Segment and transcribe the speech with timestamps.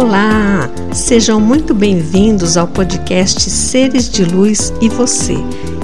[0.00, 0.70] Olá!
[0.94, 5.36] Sejam muito bem-vindos ao podcast Seres de Luz e Você.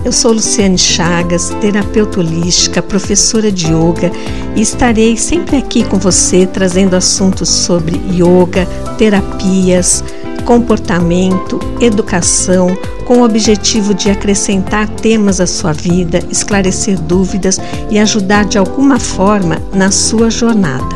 [0.06, 4.10] Eu sou Luciane Chagas, terapeuta holística, professora de yoga
[4.56, 8.64] e estarei sempre aqui com você trazendo assuntos sobre yoga,
[8.96, 10.02] terapias,
[10.46, 12.74] comportamento, educação,
[13.04, 17.60] com o objetivo de acrescentar temas à sua vida, esclarecer dúvidas
[17.90, 20.95] e ajudar de alguma forma na sua jornada.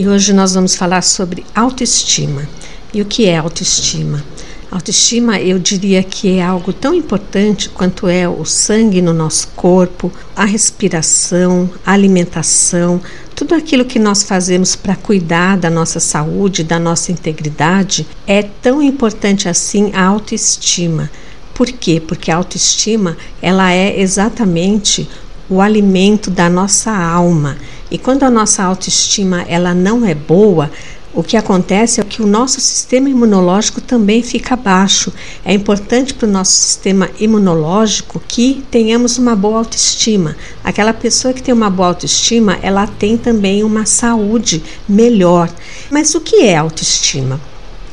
[0.00, 2.48] E hoje nós vamos falar sobre autoestima.
[2.90, 4.24] E o que é autoestima?
[4.70, 10.10] Autoestima, eu diria que é algo tão importante quanto é o sangue no nosso corpo,
[10.34, 12.98] a respiração, a alimentação,
[13.36, 18.80] tudo aquilo que nós fazemos para cuidar da nossa saúde, da nossa integridade, é tão
[18.80, 21.10] importante assim a autoestima.
[21.52, 22.00] Por quê?
[22.00, 25.06] Porque a autoestima, ela é exatamente
[25.50, 27.58] o alimento da nossa alma.
[27.90, 30.70] E quando a nossa autoestima ela não é boa,
[31.12, 35.12] o que acontece é que o nosso sistema imunológico também fica baixo.
[35.44, 40.36] É importante para o nosso sistema imunológico que tenhamos uma boa autoestima.
[40.62, 45.50] Aquela pessoa que tem uma boa autoestima, ela tem também uma saúde melhor.
[45.90, 47.40] Mas o que é autoestima?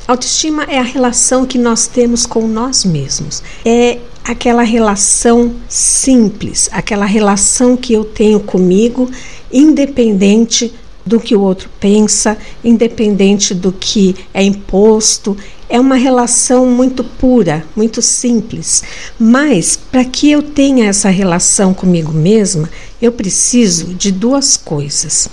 [0.07, 3.41] Autoestima é a relação que nós temos com nós mesmos.
[3.65, 9.09] É aquela relação simples, aquela relação que eu tenho comigo,
[9.51, 10.73] independente
[11.07, 15.37] do que o outro pensa, independente do que é imposto.
[15.69, 18.83] É uma relação muito pura, muito simples.
[19.17, 22.69] Mas para que eu tenha essa relação comigo mesma,
[23.01, 25.29] eu preciso de duas coisas.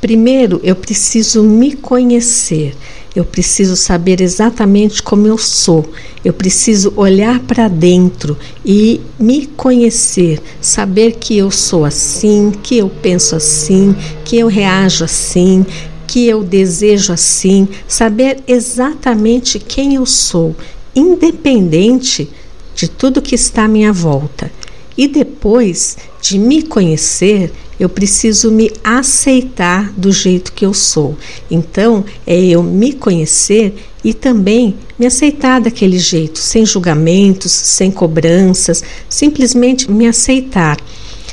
[0.00, 2.74] Primeiro, eu preciso me conhecer.
[3.16, 5.84] Eu preciso saber exatamente como eu sou.
[6.24, 12.88] Eu preciso olhar para dentro e me conhecer, saber que eu sou assim, que eu
[12.88, 15.64] penso assim, que eu reajo assim,
[16.06, 20.54] que eu desejo assim, saber exatamente quem eu sou,
[20.94, 22.28] independente
[22.74, 24.50] de tudo que está à minha volta.
[24.96, 31.16] E depois de me conhecer, eu preciso me aceitar do jeito que eu sou.
[31.50, 33.74] Então, é eu me conhecer
[34.04, 40.76] e também me aceitar daquele jeito, sem julgamentos, sem cobranças, simplesmente me aceitar.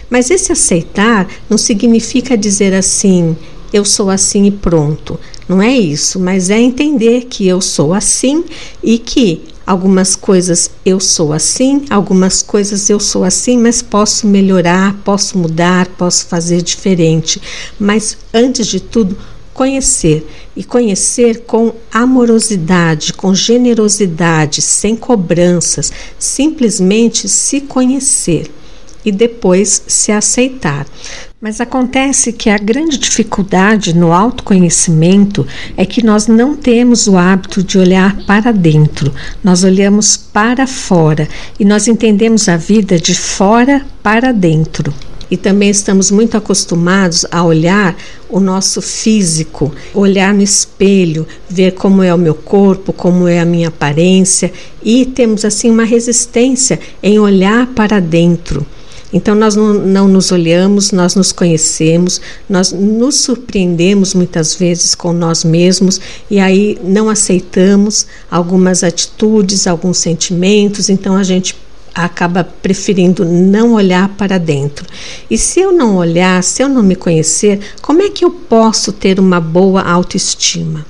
[0.09, 3.35] Mas esse aceitar não significa dizer assim,
[3.73, 5.19] eu sou assim e pronto.
[5.47, 8.44] Não é isso, mas é entender que eu sou assim
[8.84, 14.96] e que Algumas coisas eu sou assim, algumas coisas eu sou assim, mas posso melhorar,
[15.03, 17.42] posso mudar, posso fazer diferente.
[17.80, 19.18] Mas antes de tudo,
[19.56, 28.52] conhecer e conhecer com amorosidade, com generosidade, sem cobranças, simplesmente se conhecer
[29.03, 30.86] e depois se aceitar.
[31.41, 37.62] Mas acontece que a grande dificuldade no autoconhecimento é que nós não temos o hábito
[37.62, 39.13] de olhar para dentro,
[39.44, 41.28] nós olhamos para fora
[41.59, 44.94] e nós entendemos a vida de fora para dentro.
[45.29, 47.97] E também estamos muito acostumados a olhar
[48.29, 53.46] o nosso físico, olhar no espelho, ver como é o meu corpo, como é a
[53.46, 58.66] minha aparência, e temos assim uma resistência em olhar para dentro.
[59.16, 65.14] Então nós não, não nos olhamos, nós nos conhecemos, nós nos surpreendemos muitas vezes com
[65.14, 71.56] nós mesmos e aí não aceitamos algumas atitudes, alguns sentimentos, então a gente
[71.96, 74.86] acaba preferindo não olhar para dentro.
[75.32, 78.92] E se eu não olhar, se eu não me conhecer, como é que eu posso
[78.92, 80.86] ter uma boa autoestima?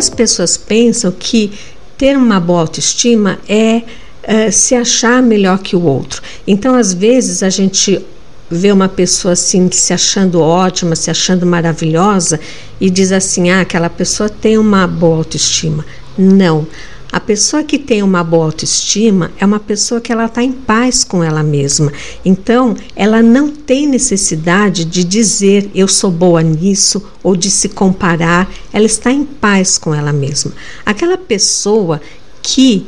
[0.00, 1.52] Muitas pessoas pensam que
[1.98, 3.82] ter uma boa autoestima é,
[4.22, 6.22] é se achar melhor que o outro.
[6.46, 8.02] Então, às vezes, a gente
[8.50, 12.40] vê uma pessoa assim se achando ótima, se achando maravilhosa
[12.80, 15.84] e diz assim: ah, aquela pessoa tem uma boa autoestima.
[16.16, 16.66] Não.
[17.12, 21.02] A pessoa que tem uma boa autoestima é uma pessoa que ela está em paz
[21.02, 21.92] com ela mesma.
[22.24, 28.48] Então, ela não tem necessidade de dizer eu sou boa nisso ou de se comparar.
[28.72, 30.52] Ela está em paz com ela mesma.
[30.86, 32.00] Aquela pessoa
[32.42, 32.86] que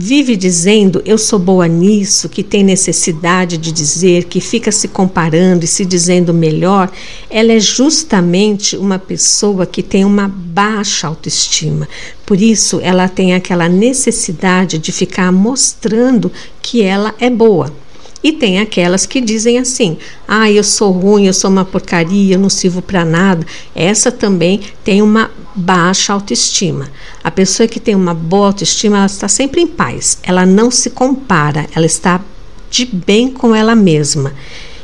[0.00, 5.64] vive dizendo eu sou boa nisso, que tem necessidade de dizer, que fica se comparando
[5.64, 6.88] e se dizendo melhor,
[7.28, 11.88] ela é justamente uma pessoa que tem uma baixa autoestima.
[12.24, 16.30] Por isso, ela tem aquela necessidade de ficar mostrando
[16.62, 17.72] que ela é boa.
[18.22, 22.38] E tem aquelas que dizem assim: ah, eu sou ruim, eu sou uma porcaria, eu
[22.38, 23.46] não sirvo para nada.
[23.74, 26.90] Essa também tem uma baixa autoestima.
[27.22, 30.90] A pessoa que tem uma boa autoestima, ela está sempre em paz, ela não se
[30.90, 32.20] compara, ela está
[32.70, 34.32] de bem com ela mesma.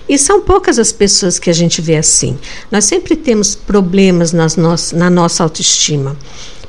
[0.09, 2.39] E são poucas as pessoas que a gente vê assim.
[2.71, 6.17] Nós sempre temos problemas nas no na nossa autoestima,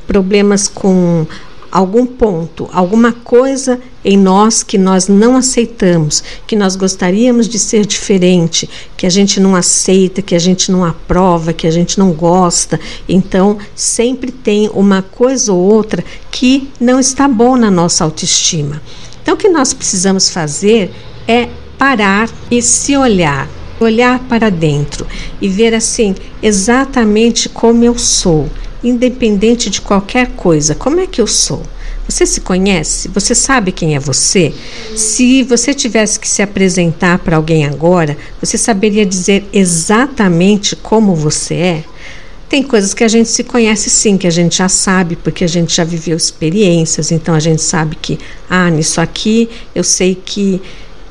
[0.07, 1.27] problemas com
[1.75, 7.85] algum ponto, alguma coisa em nós que nós não aceitamos, que nós gostaríamos de ser
[7.85, 12.13] diferente, que a gente não aceita, que a gente não aprova, que a gente não
[12.13, 12.79] gosta.
[13.09, 16.01] Então, sempre tem uma coisa ou outra
[16.31, 18.81] que não está bom na nossa autoestima.
[19.21, 20.93] Então, o que nós precisamos fazer
[21.27, 23.49] é parar e se olhar,
[23.81, 25.05] olhar para dentro
[25.41, 28.49] e ver assim exatamente como eu sou
[28.85, 30.75] independente de qualquer coisa.
[30.75, 31.63] Como é que eu sou?
[32.07, 33.07] Você se conhece?
[33.09, 34.53] Você sabe quem é você?
[34.95, 41.55] Se você tivesse que se apresentar para alguém agora, você saberia dizer exatamente como você
[41.55, 41.83] é?
[42.47, 45.47] Tem coisas que a gente se conhece sim, que a gente já sabe, porque a
[45.47, 50.61] gente já viveu experiências, então a gente sabe que, ah, nisso aqui eu sei que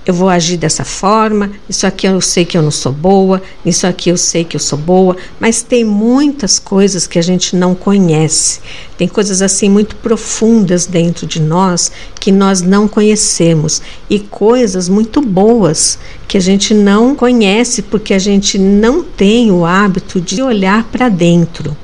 [0.06, 3.87] eu vou agir dessa forma, isso aqui eu sei que eu não sou boa, isso
[3.87, 7.75] aqui eu sei que eu sou boa, mas tem muitas coisas que a gente não
[7.75, 8.61] conhece.
[8.99, 11.91] Tem coisas assim muito profundas dentro de nós
[12.21, 13.81] que nós não conhecemos
[14.11, 15.99] e coisas muito boas
[16.29, 21.09] que a gente não conhece porque a gente não tem o hábito de olhar para
[21.09, 21.75] dentro.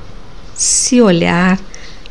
[0.53, 1.59] Se olhar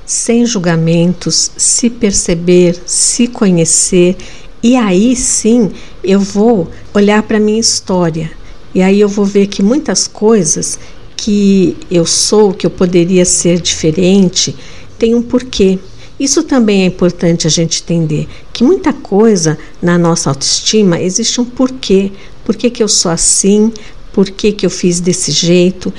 [0.05, 4.17] sem julgamentos, se perceber, se conhecer
[4.63, 5.71] e aí sim
[6.05, 8.31] eu vou olhar para a minha história.
[8.75, 10.79] E aí eu vou ver que muitas coisas
[11.17, 14.55] que eu sou, que eu poderia ser diferente,
[14.99, 15.79] tem um porquê.
[16.19, 21.45] Isso também é importante a gente entender, que muita coisa na nossa autoestima existe um
[21.45, 22.13] porquê.
[22.45, 23.73] Por que, que eu sou assim?
[24.13, 25.93] Por que, que eu fiz desse jeito?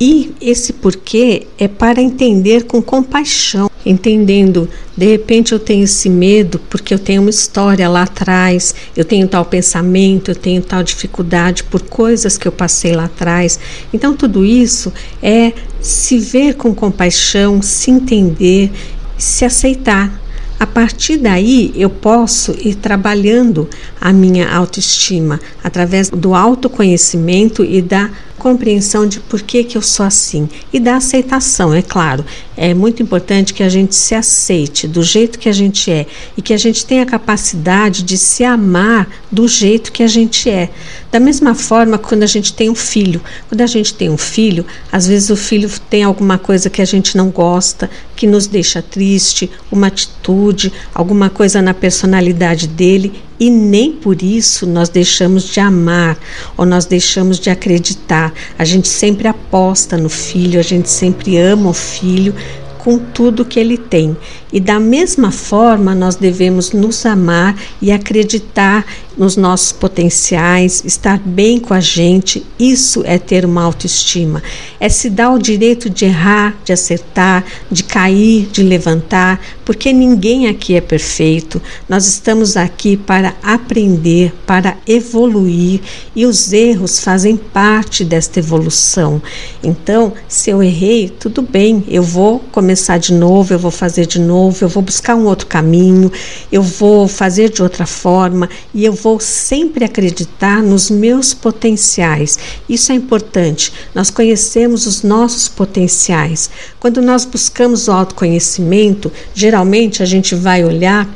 [0.00, 6.60] E esse porquê é para entender com compaixão, entendendo, de repente eu tenho esse medo
[6.70, 11.64] porque eu tenho uma história lá atrás, eu tenho tal pensamento, eu tenho tal dificuldade
[11.64, 13.58] por coisas que eu passei lá atrás.
[13.92, 18.70] Então tudo isso é se ver com compaixão, se entender,
[19.16, 20.22] se aceitar.
[20.60, 23.68] A partir daí, eu posso ir trabalhando
[24.00, 30.06] a minha autoestima através do autoconhecimento e da compreensão de por que, que eu sou
[30.06, 32.24] assim e da aceitação, é claro.
[32.56, 36.06] É muito importante que a gente se aceite do jeito que a gente é
[36.36, 40.48] e que a gente tenha a capacidade de se amar do jeito que a gente
[40.48, 40.70] é.
[41.12, 44.64] Da mesma forma, quando a gente tem um filho, quando a gente tem um filho,
[44.90, 48.82] às vezes o filho tem alguma coisa que a gente não gosta, que nos deixa
[48.82, 55.60] triste, uma atitude, alguma coisa na personalidade dele e nem por isso nós deixamos de
[55.60, 56.18] amar
[56.56, 58.32] ou nós deixamos de acreditar.
[58.58, 62.34] A gente sempre aposta no filho, a gente sempre ama o filho
[62.78, 64.16] com tudo que ele tem.
[64.52, 68.86] E da mesma forma, nós devemos nos amar e acreditar
[69.18, 72.46] nos nossos potenciais, estar bem com a gente.
[72.58, 74.42] Isso é ter uma autoestima.
[74.78, 80.46] É se dar o direito de errar, de acertar, de cair, de levantar, porque ninguém
[80.46, 81.60] aqui é perfeito.
[81.88, 85.80] Nós estamos aqui para aprender, para evoluir
[86.14, 89.20] e os erros fazem parte desta evolução.
[89.62, 94.20] Então, se eu errei, tudo bem, eu vou começar de novo, eu vou fazer de
[94.20, 96.12] novo eu vou buscar um outro caminho,
[96.52, 102.36] eu vou fazer de outra forma e eu vou sempre acreditar nos meus potenciais.
[102.68, 103.72] Isso é importante.
[103.94, 106.50] Nós conhecemos os nossos potenciais.
[106.80, 111.08] Quando nós buscamos o autoconhecimento, geralmente a gente vai olhar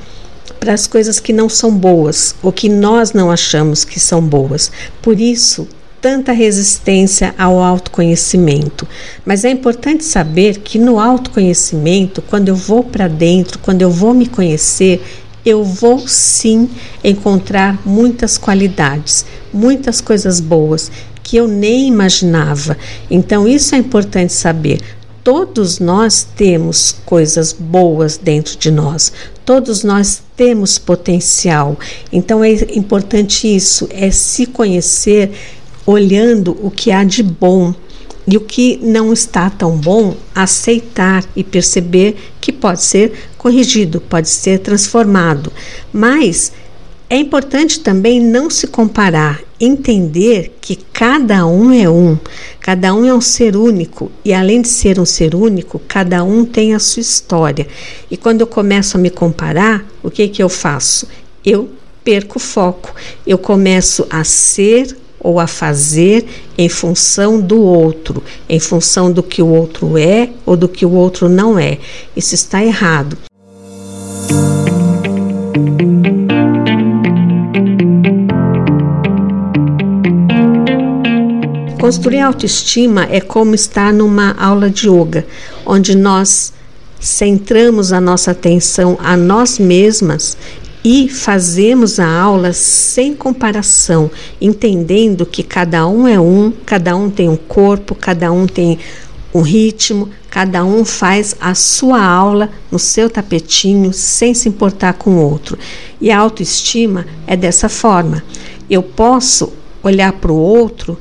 [0.60, 4.70] para as coisas que não são boas ou que nós não achamos que são boas.
[5.02, 5.66] Por isso,
[6.02, 8.86] tanta resistência ao autoconhecimento.
[9.24, 14.12] Mas é importante saber que no autoconhecimento, quando eu vou para dentro, quando eu vou
[14.12, 15.00] me conhecer,
[15.44, 16.68] eu vou sim
[17.02, 20.90] encontrar muitas qualidades, muitas coisas boas
[21.22, 22.76] que eu nem imaginava.
[23.10, 24.80] Então, isso é importante saber.
[25.24, 29.12] Todos nós temos coisas boas dentro de nós,
[29.44, 31.78] todos nós temos potencial.
[32.12, 35.30] Então, é importante isso, é se conhecer
[35.86, 37.72] olhando o que há de bom
[38.26, 44.28] e o que não está tão bom, aceitar e perceber que pode ser corrigido, pode
[44.28, 45.52] ser transformado.
[45.92, 46.52] Mas
[47.10, 52.16] é importante também não se comparar, entender que cada um é um,
[52.60, 56.44] cada um é um ser único e além de ser um ser único, cada um
[56.44, 57.66] tem a sua história.
[58.10, 61.06] E quando eu começo a me comparar, o que que eu faço?
[61.44, 61.68] Eu
[62.04, 62.94] perco o foco.
[63.26, 66.26] Eu começo a ser ou a fazer
[66.58, 70.92] em função do outro, em função do que o outro é ou do que o
[70.92, 71.78] outro não é.
[72.16, 73.16] Isso está errado.
[81.92, 85.26] Construir autoestima é como estar numa aula de yoga,
[85.66, 86.50] onde nós
[86.98, 90.34] centramos a nossa atenção a nós mesmas
[90.82, 97.28] e fazemos a aula sem comparação, entendendo que cada um é um, cada um tem
[97.28, 98.78] um corpo, cada um tem
[99.34, 105.10] um ritmo, cada um faz a sua aula no seu tapetinho sem se importar com
[105.10, 105.58] o outro.
[106.00, 108.24] E a autoestima é dessa forma.
[108.70, 110.96] Eu posso olhar para o outro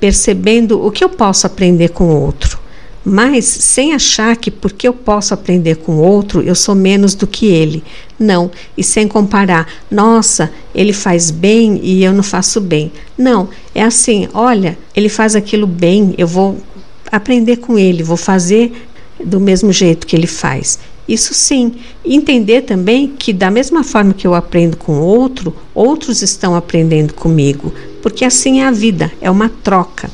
[0.00, 2.58] percebendo o que eu posso aprender com o outro,
[3.04, 7.26] mas sem achar que porque eu posso aprender com o outro, eu sou menos do
[7.26, 7.84] que ele.
[8.18, 12.90] Não, e sem comparar, nossa, ele faz bem e eu não faço bem.
[13.16, 16.58] Não, é assim, olha, ele faz aquilo bem, eu vou
[17.12, 18.72] aprender com ele, vou fazer
[19.24, 20.78] do mesmo jeito que ele faz.
[21.08, 21.74] Isso sim.
[22.04, 27.72] Entender também que, da mesma forma que eu aprendo com outro, outros estão aprendendo comigo,
[28.06, 30.08] porque assim é a vida, é uma troca.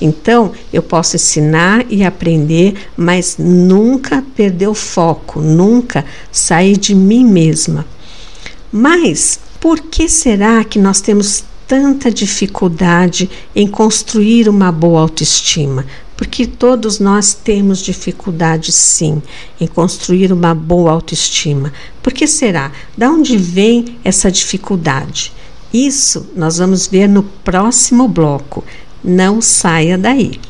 [0.00, 7.24] Então, eu posso ensinar e aprender, mas nunca perder o foco, nunca sair de mim
[7.24, 7.86] mesma.
[8.72, 15.86] Mas por que será que nós temos tanta dificuldade em construir uma boa autoestima?
[16.16, 19.22] Porque todos nós temos dificuldade, sim,
[19.60, 21.72] em construir uma boa autoestima.
[22.02, 22.72] Por que será?
[22.96, 25.37] Da onde vem essa dificuldade?
[25.72, 28.64] Isso nós vamos ver no próximo bloco.
[29.04, 30.40] Não saia daí.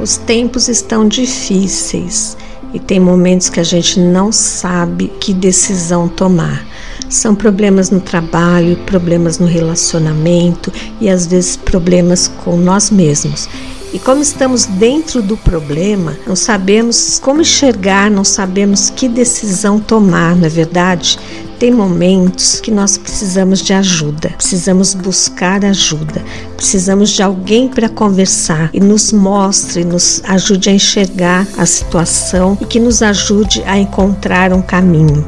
[0.00, 2.36] Os tempos estão difíceis
[2.72, 6.64] e tem momentos que a gente não sabe que decisão tomar.
[7.08, 13.48] São problemas no trabalho, problemas no relacionamento e às vezes problemas com nós mesmos.
[13.92, 20.36] E como estamos dentro do problema, não sabemos como enxergar, não sabemos que decisão tomar,
[20.36, 21.18] não é verdade?
[21.58, 26.22] Tem momentos que nós precisamos de ajuda, precisamos buscar ajuda,
[26.54, 32.66] precisamos de alguém para conversar e nos mostre, nos ajude a enxergar a situação e
[32.66, 35.26] que nos ajude a encontrar um caminho.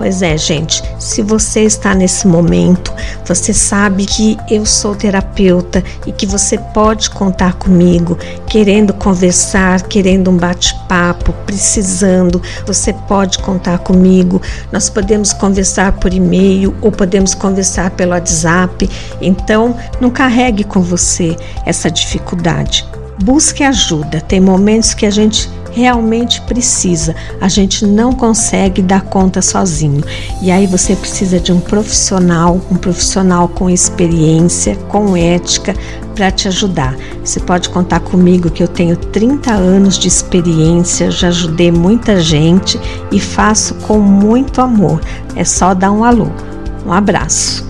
[0.00, 2.90] Pois é, gente, se você está nesse momento,
[3.22, 8.16] você sabe que eu sou terapeuta e que você pode contar comigo,
[8.46, 14.40] querendo conversar, querendo um bate-papo, precisando, você pode contar comigo.
[14.72, 18.88] Nós podemos conversar por e-mail ou podemos conversar pelo WhatsApp.
[19.20, 22.88] Então, não carregue com você essa dificuldade.
[23.22, 24.20] Busque ajuda.
[24.20, 27.14] Tem momentos que a gente realmente precisa.
[27.40, 30.02] A gente não consegue dar conta sozinho.
[30.42, 35.74] E aí você precisa de um profissional, um profissional com experiência, com ética
[36.14, 36.96] para te ajudar.
[37.24, 42.80] Você pode contar comigo que eu tenho 30 anos de experiência, já ajudei muita gente
[43.12, 45.00] e faço com muito amor.
[45.36, 46.28] É só dar um alô.
[46.84, 47.69] Um abraço.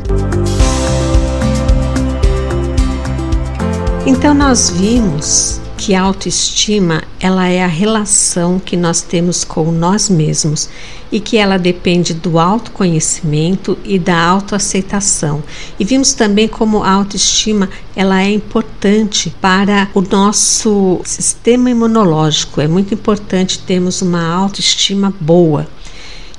[4.07, 10.09] Então nós vimos que a autoestima ela é a relação que nós temos com nós
[10.09, 10.69] mesmos
[11.13, 15.43] e que ela depende do autoconhecimento e da autoaceitação.
[15.79, 22.61] E vimos também como a autoestima ela é importante para o nosso sistema imunológico.
[22.61, 25.69] É muito importante termos uma autoestima boa.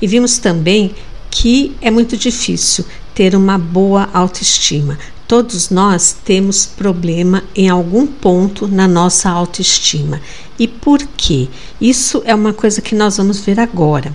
[0.01, 0.95] E vimos também
[1.29, 4.97] que é muito difícil ter uma boa autoestima.
[5.31, 10.19] Todos nós temos problema em algum ponto na nossa autoestima.
[10.59, 11.47] E por quê?
[11.79, 14.13] Isso é uma coisa que nós vamos ver agora.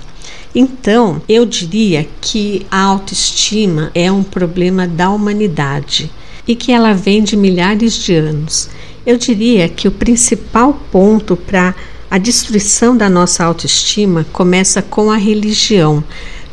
[0.54, 6.11] Então, eu diria que a autoestima é um problema da humanidade
[6.46, 8.68] e que ela vem de milhares de anos.
[9.06, 11.75] Eu diria que o principal ponto para
[12.11, 16.04] a destruição da nossa autoestima começa com a religião.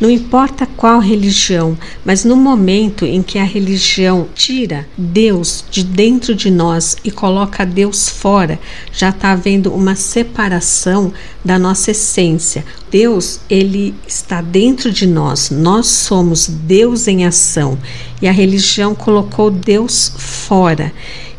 [0.04, 6.36] Não importa qual religião, mas no momento em que a religião tira Deus de dentro
[6.36, 8.60] de nós e coloca Deus fora,
[8.92, 12.66] já está havendo uma separação da nossa essência.
[12.92, 15.50] Deus, ele está dentro de nós.
[15.50, 17.80] Nós somos Deus em ação.
[18.22, 20.92] E a religião colocou Deus fora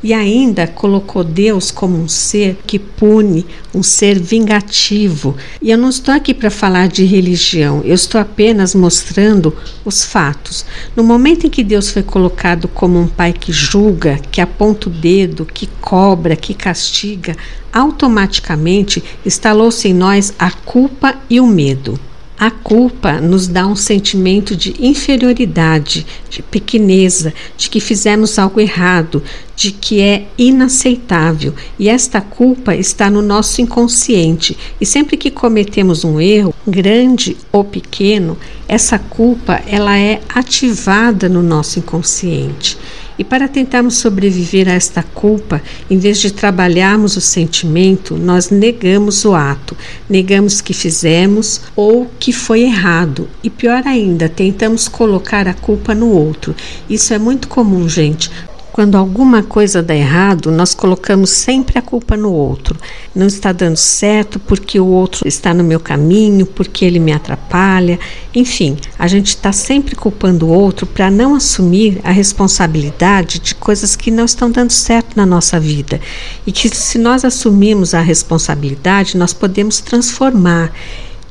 [0.04, 5.34] e ainda colocou Deus como um ser que pune, um ser vingativo.
[5.62, 10.66] E eu não estou aqui para falar de religião, eu estou apenas mostrando os fatos.
[10.94, 14.92] No momento em que Deus foi colocado como um pai que julga, que aponta o
[14.92, 17.34] dedo, que cobra, que castiga,
[17.72, 21.98] automaticamente instalou-se em nós a culpa e o medo.
[22.36, 29.22] A culpa nos dá um sentimento de inferioridade, de pequeneza, de que fizemos algo errado,
[29.54, 31.54] de que é inaceitável.
[31.78, 34.58] E esta culpa está no nosso inconsciente.
[34.80, 38.36] E sempre que cometemos um erro, grande ou pequeno,
[38.66, 42.76] essa culpa ela é ativada no nosso inconsciente.
[43.18, 49.24] E para tentarmos sobreviver a esta culpa, em vez de trabalharmos o sentimento, nós negamos
[49.24, 49.76] o ato,
[50.08, 53.28] negamos que fizemos ou que foi errado.
[53.42, 56.54] E pior ainda, tentamos colocar a culpa no outro.
[56.88, 58.30] Isso é muito comum, gente.
[58.74, 62.76] Quando alguma coisa dá errado, nós colocamos sempre a culpa no outro.
[63.14, 68.00] Não está dando certo porque o outro está no meu caminho, porque ele me atrapalha.
[68.34, 73.94] Enfim, a gente está sempre culpando o outro para não assumir a responsabilidade de coisas
[73.94, 76.00] que não estão dando certo na nossa vida.
[76.44, 80.72] E que se nós assumirmos a responsabilidade, nós podemos transformar.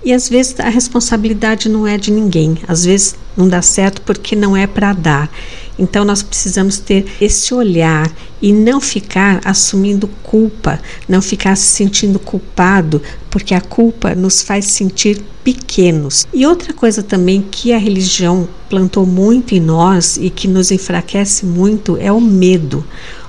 [0.05, 4.35] E às vezes a responsabilidade não é de ninguém, às vezes não dá certo porque
[4.35, 5.31] não é para dar.
[5.79, 12.19] Então nós precisamos ter esse olhar e não ficar assumindo culpa, não ficar se sentindo
[12.19, 16.27] culpado, porque a culpa nos faz sentir pequenos.
[16.33, 21.45] E outra coisa também que a religião plantou muito em nós e que nos enfraquece
[21.45, 22.85] muito é o medo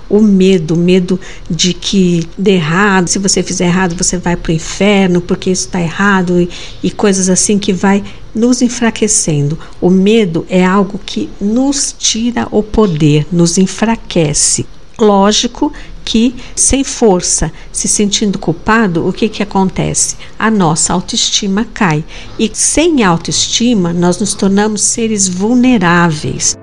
[0.08, 1.18] o medo, o medo
[1.50, 5.66] de que dê errado, se você fizer errado você vai para o inferno porque isso
[5.66, 6.49] está errado e,
[6.82, 8.02] e coisas assim que vai
[8.34, 9.58] nos enfraquecendo.
[9.80, 14.66] O medo é algo que nos tira o poder, nos enfraquece.
[14.99, 15.73] Lógico
[16.04, 20.16] que sem força, se sentindo culpado, o que, que acontece?
[20.38, 22.04] A nossa autoestima cai.
[22.38, 26.56] E sem autoestima, nós nos tornamos seres vulneráveis.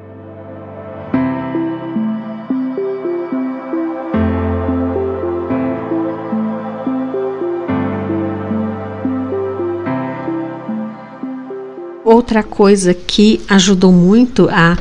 [12.21, 14.77] Outra coisa que ajudou muito a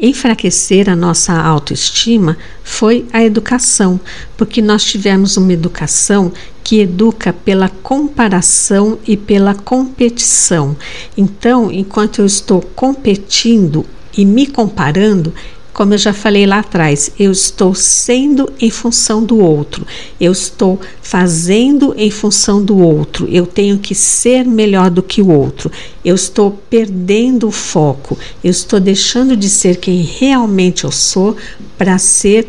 [0.00, 4.00] enfraquecer a nossa autoestima foi a educação,
[4.38, 6.32] porque nós tivemos uma educação
[6.64, 10.74] que educa pela comparação e pela competição.
[11.14, 13.84] Então, enquanto eu estou competindo
[14.16, 15.34] e me comparando,
[15.72, 19.86] como eu já falei lá atrás, eu estou sendo em função do outro,
[20.20, 25.30] eu estou fazendo em função do outro, eu tenho que ser melhor do que o
[25.30, 25.70] outro,
[26.04, 31.36] eu estou perdendo o foco, eu estou deixando de ser quem realmente eu sou
[31.78, 32.48] para ser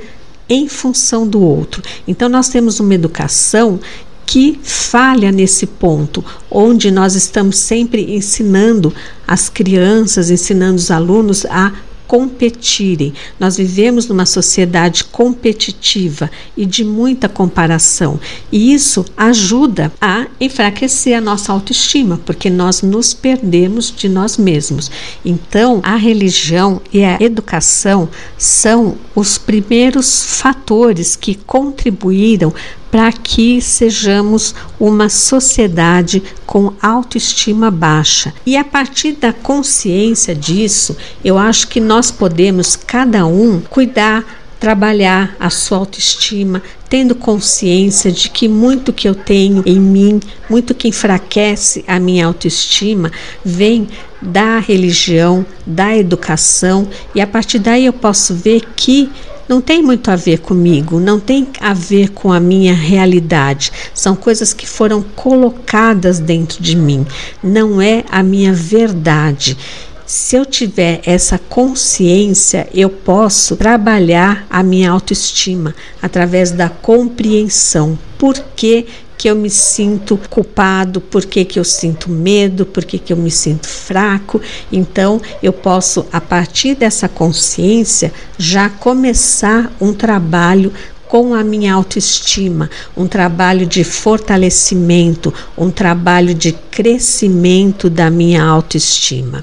[0.49, 1.81] em função do outro.
[2.07, 3.79] Então, nós temos uma educação
[4.25, 8.93] que falha nesse ponto, onde nós estamos sempre ensinando
[9.27, 11.71] as crianças, ensinando os alunos a
[12.13, 13.11] competirem.
[13.39, 18.19] Nós vivemos numa sociedade competitiva e de muita comparação,
[18.51, 24.91] e isso ajuda a enfraquecer a nossa autoestima, porque nós nos perdemos de nós mesmos.
[25.25, 32.53] Então, a religião e a educação são os primeiros fatores que contribuíram
[32.93, 38.31] para que sejamos uma sociedade com autoestima baixa.
[38.45, 44.23] E a partir da consciência disso, eu acho que nós podemos, cada um, cuidar
[44.59, 50.75] trabalhar a sua autoestima, tendo consciência de que muito que eu tenho em mim, muito
[50.75, 53.11] que enfraquece a minha autoestima,
[53.43, 53.89] vem
[54.21, 59.11] da religião, da educação, e a partir daí eu posso ver que
[59.47, 63.71] não tem muito a ver comigo, não tem a ver com a minha realidade.
[63.93, 67.05] São coisas que foram colocadas dentro de mim,
[67.43, 69.57] não é a minha verdade.
[70.05, 77.97] Se eu tiver essa consciência, eu posso trabalhar a minha autoestima através da compreensão.
[78.17, 78.85] Por que
[79.23, 83.15] que eu me sinto culpado, por que, que eu sinto medo, por que, que eu
[83.15, 84.41] me sinto fraco.
[84.69, 90.73] Então, eu posso, a partir dessa consciência, já começar um trabalho
[91.07, 99.41] com a minha autoestima, um trabalho de fortalecimento, um trabalho de crescimento da minha autoestima.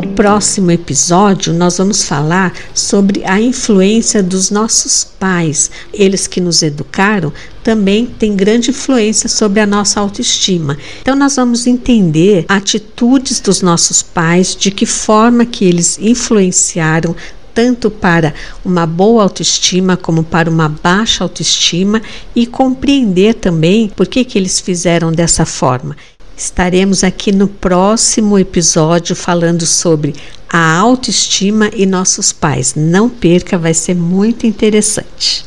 [0.00, 5.70] Próximo episódio, nós vamos falar sobre a influência dos nossos pais.
[5.92, 7.32] Eles que nos educaram
[7.62, 10.76] também têm grande influência sobre a nossa autoestima.
[11.00, 17.14] Então, nós vamos entender atitudes dos nossos pais, de que forma que eles influenciaram
[17.58, 18.34] tanto para
[18.64, 22.00] uma boa autoestima como para uma baixa autoestima
[22.34, 25.96] e compreender também por que, que eles fizeram dessa forma.
[26.38, 30.14] Estaremos aqui no próximo episódio falando sobre
[30.48, 32.74] a autoestima e nossos pais.
[32.76, 35.44] Não perca, vai ser muito interessante.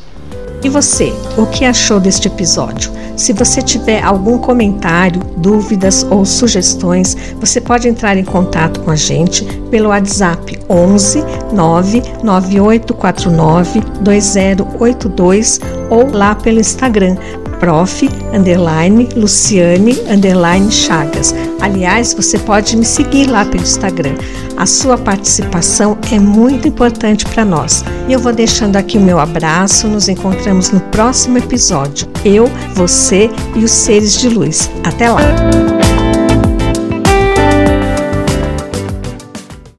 [0.61, 2.91] E você, o que achou deste episódio?
[3.15, 8.95] Se você tiver algum comentário, dúvidas ou sugestões, você pode entrar em contato com a
[8.95, 11.23] gente pelo WhatsApp 11
[11.53, 17.15] 99849 2082 ou lá pelo Instagram
[17.61, 21.33] prof, underline, Luciane, underline Chagas.
[21.61, 24.15] Aliás, você pode me seguir lá pelo Instagram.
[24.57, 27.85] A sua participação é muito importante para nós.
[28.07, 29.87] E eu vou deixando aqui o meu abraço.
[29.87, 32.07] Nos encontramos no próximo episódio.
[32.25, 34.69] Eu, você e os seres de luz.
[34.83, 35.80] Até lá!